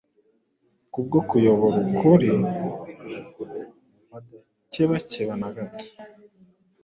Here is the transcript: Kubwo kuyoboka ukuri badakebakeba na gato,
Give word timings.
Kubwo 0.91 1.17
kuyoboka 1.29 1.77
ukuri 1.87 2.29
badakebakeba 4.11 5.33
na 5.41 5.49
gato, 5.55 5.87